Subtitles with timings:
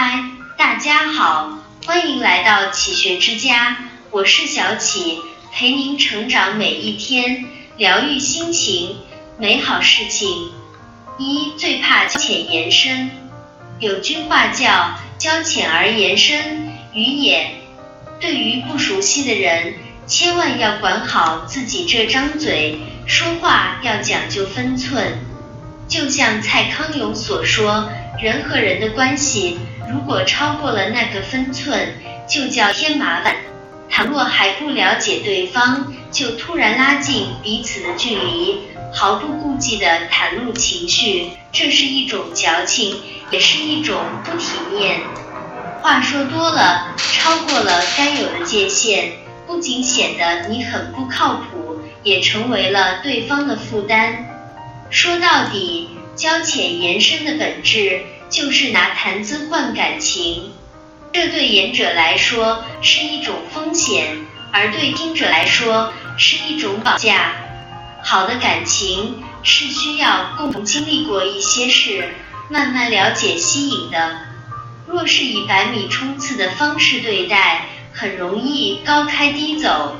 [0.00, 0.22] 嗨，
[0.56, 3.78] 大家好，欢迎来到启学之家，
[4.12, 5.18] 我是小启，
[5.52, 7.46] 陪您成长每一天，
[7.76, 8.98] 疗愈心情，
[9.40, 10.52] 美好事情。
[11.18, 13.10] 一最怕浅言深，
[13.80, 17.50] 有句话叫“交浅而言深，于也”。
[18.22, 19.74] 对于不熟悉的人，
[20.06, 25.18] 千万要管好自己这张嘴，说话要讲究分寸。
[25.88, 27.90] 就像蔡康永所说，
[28.22, 29.58] 人和人的关系，
[29.90, 31.94] 如果超过了那个分寸，
[32.28, 33.36] 就叫添麻烦。
[33.90, 38.60] 倘若还不了解对方，就突然拉近彼此的距离。
[38.92, 45.00] 毫不顾忌地袒露情绪，这是一种矫情，也是一种不体面。
[45.82, 49.12] 话说多了，超过了该有的界限，
[49.46, 54.26] 不仅显得你很不靠谱，也成为了对方的负担。
[54.90, 60.52] 说到底，交浅言深的本质就是拿谈资换感情，
[61.12, 64.18] 这对言者来说是一种风险，
[64.52, 67.32] 而对听者来说是一种绑架。
[68.02, 72.14] 好的感情是需要共同经历过一些事，
[72.50, 74.20] 慢慢了解、吸引的。
[74.86, 79.96] 若是以百米冲刺的方式对待，很容易高开低走。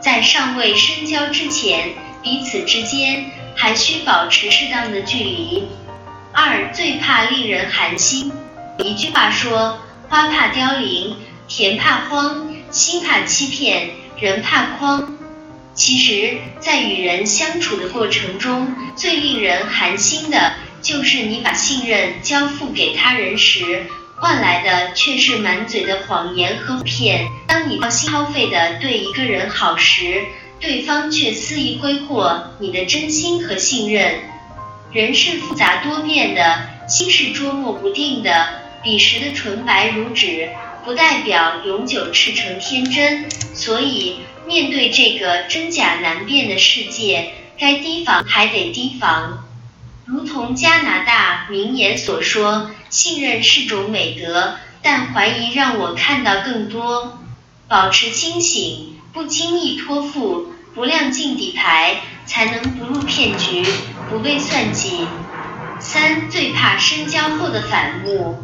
[0.00, 5.64] 在尚未深交之前，彼此之间还需保持适当的距离。
[6.40, 8.30] 二最怕令人寒心。
[8.78, 9.76] 一句话说：
[10.08, 11.16] 花怕凋零，
[11.48, 15.04] 田怕荒，心怕欺骗，人怕诓。
[15.74, 27.26] 其实，在与人相处的过程中，最令人寒心的，就是你把信任交付给他人时，换来的却是满嘴的谎言和骗。
[27.48, 30.22] 当你掏心掏肺的对一个人好时，
[30.60, 34.14] 对方却肆意挥霍你的真心和信任。
[34.92, 38.48] 人是复杂多变的，心是捉摸不定的。
[38.82, 40.50] 彼时的纯白如纸，
[40.84, 43.30] 不代表永久赤诚天真。
[43.30, 44.20] 所以。
[44.46, 49.44] 面对这个真假难辨的世界，该提防还得提防。
[50.06, 57.18] 如同加拿大名言所说：“信任是种美德，但怀疑让我看到更多。”
[57.68, 63.66] 保持清醒，不轻易托付，不亮镜底牌，才能不入骗局，
[64.10, 65.06] 不被算计。
[65.80, 68.42] 三最怕深交后的反目。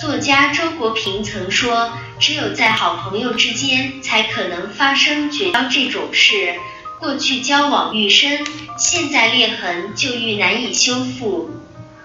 [0.00, 6.54] 作家周国平曾说：“只有在好朋友之间，才可能发生绝交这种事。
[6.98, 8.46] 过去交往愈深，
[8.78, 11.50] 现在裂痕就愈难以修复。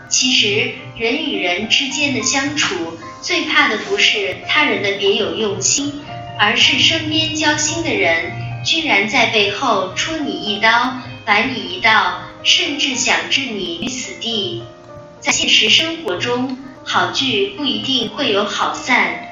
[0.10, 6.02] 其实，人与人之间的相处，最怕的不是他人的别有用心，
[6.40, 8.32] 而是身边交心的人，
[8.66, 14.64] 居然在背后戳你一刀，剜你一刀，甚至想置你于死地。
[15.20, 19.28] 在现实生活中。”好聚不一定会有好散，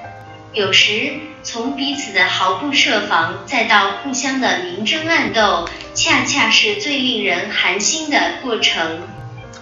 [0.54, 9.04] 有时从彼此的毫不设防，再到互相的明争暗斗，恰恰是最令人寒心的过程。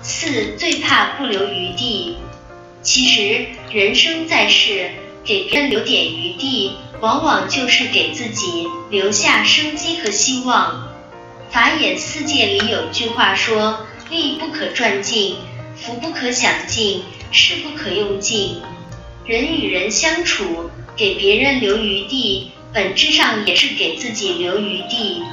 [0.01, 2.15] 四最怕不留余地。
[2.81, 4.91] 其实人生在世，
[5.25, 10.87] 给别人留点余地，往往就是给自己留下生机和希望。
[11.51, 15.35] 法眼四界里有句话说：力不可赚尽，
[15.75, 17.03] 福不可享尽。
[17.33, 18.61] 势不可用尽，
[19.25, 25.23] 人与人相处，给别人留余地，本质上也是给自己留余地。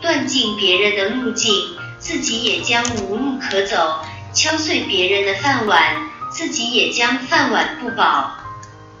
[0.00, 1.52] 断尽别人的路径，
[2.00, 8.32] 自己也将无路可走；敲碎别人的饭碗，自己也将饭碗不保。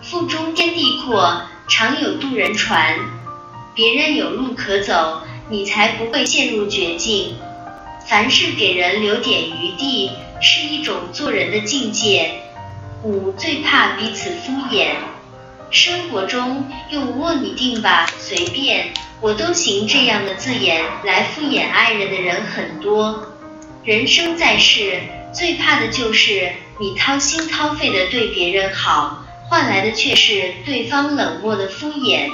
[0.02, 2.96] 腹中天地阔，常有渡人船。
[3.74, 7.36] 别人有路可走，你才不会陷入绝境。
[8.08, 10.10] 凡事给人留点余地。
[10.38, 12.42] 是一种做人的境界。
[13.02, 14.88] 五最怕彼此敷衍。
[15.70, 18.88] 生活中用“握你定吧”“随便
[19.22, 23.32] 我都行”这样的字眼来敷衍爱人的人很多。
[23.82, 25.00] 人生在世，
[25.32, 32.28] 最怕的就是你掏心掏肺的对别人好，换来的却是对方冷漠的敷衍。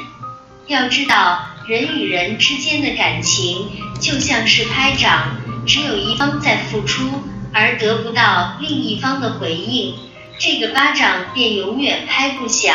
[0.66, 3.70] 要知道，人与人之间的感情
[4.00, 5.36] 就像是拍掌，
[5.66, 7.22] 只有一方在付出。
[7.54, 9.94] 而得不到另一方的回应，
[10.38, 12.74] 这个巴掌便永远拍不响。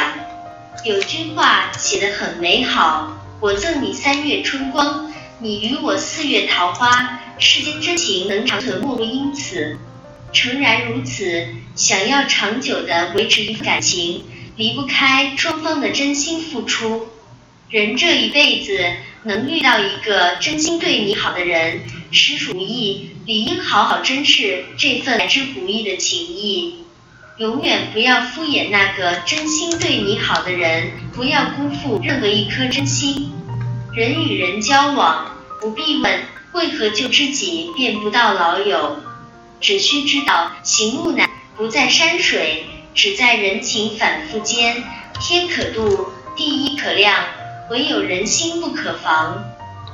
[0.85, 7.21] 有句话写得很美好：我赠你三月春光，你与我四月桃花。
[7.39, 9.79] 世间真情能长存，莫不因此。
[10.31, 14.25] 诚然如此，想要长久的维持一份感情，
[14.55, 17.07] 离不开双方的真心付出。
[17.69, 18.79] 人这一辈子
[19.23, 21.81] 能遇到一个真心对你好的人。
[22.11, 26.85] 实属不易，理应好好珍视这份来之不易的情谊。
[27.37, 33.33] 永远不要敷衍那个真心对你好的人，不要辜负任何一颗真心。
[33.93, 36.21] 人与人交往，不必问
[36.53, 38.97] 为何旧知己变不到老友，
[39.59, 42.63] 只需知道行路难，不在山水，
[42.95, 44.81] 只在人情反复间。
[45.19, 47.13] 天可度，地亦可量，
[47.69, 49.43] 唯有人心不可防。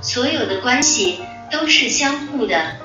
[0.01, 1.19] 所有的关系
[1.51, 2.75] 都是相互的。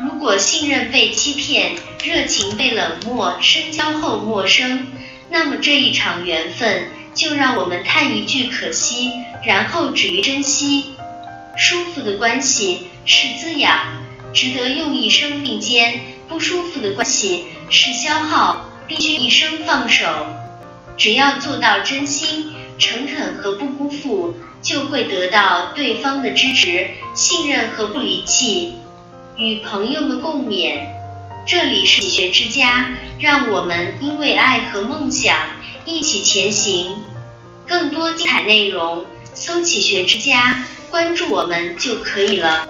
[0.00, 1.72] 如果信任被欺骗，
[2.02, 4.86] 热情被冷漠，深交后陌生，
[5.28, 6.84] 那么这一场缘分
[7.14, 9.12] 就让我们叹一句可惜，
[9.44, 10.94] 然后止于珍惜。
[11.56, 13.78] 舒服的关系是滋养，
[14.32, 15.98] 值得用一生并肩；
[16.28, 20.06] 不舒服的关系是消耗，必须一生放手。
[20.96, 28.74] 只要做到真心、诚恳和不辜负，就会得到对方的支持、信任和不离弃。
[29.36, 30.86] 与朋友们共勉，
[31.46, 32.90] 这里是启学之家，
[33.20, 35.36] 让我们因为爱和梦想
[35.84, 36.96] 一起前行。
[37.66, 39.04] 更多精彩内容，
[39.34, 42.66] 搜“启学之家”，关注我们就可以了。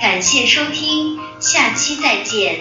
[0.00, 2.60] 感谢收听，下期再见。